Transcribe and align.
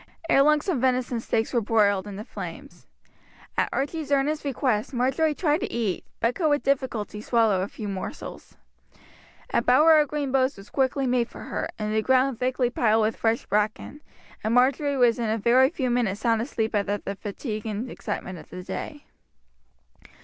Ere 0.29 0.41
long 0.41 0.61
some 0.61 0.81
venison 0.81 1.19
steaks 1.19 1.53
were 1.53 1.61
broiled 1.61 2.07
in 2.07 2.15
the 2.15 2.25
flames. 2.25 2.87
At 3.55 3.69
Archie's 3.71 4.11
earnest 4.11 4.43
request 4.43 4.95
Marjory 4.95 5.35
tried 5.35 5.59
to 5.59 5.71
eat, 5.71 6.03
but 6.19 6.33
could 6.33 6.49
with 6.49 6.63
difficulty 6.63 7.21
swallow 7.21 7.61
a 7.61 7.67
few 7.67 7.87
morsels. 7.87 8.57
A 9.53 9.61
bower 9.61 9.99
of 9.99 10.07
green 10.07 10.31
boughs 10.31 10.57
was 10.57 10.71
quickly 10.71 11.05
made 11.05 11.29
for 11.29 11.41
her, 11.43 11.69
and 11.77 11.93
the 11.93 12.01
ground 12.01 12.39
thickly 12.39 12.71
piled 12.71 13.03
with 13.03 13.15
fresh 13.15 13.45
bracken, 13.45 14.01
and 14.43 14.55
Marjory 14.55 14.97
was 14.97 15.19
in 15.19 15.29
a 15.29 15.37
very 15.37 15.69
few 15.69 15.91
minutes 15.91 16.21
sound 16.21 16.41
asleep 16.41 16.73
after 16.73 16.97
the 16.97 17.15
fatigue 17.15 17.67
and 17.67 17.91
excitement 17.91 18.39
of 18.39 18.49
the 18.49 18.63
day. 18.63 19.05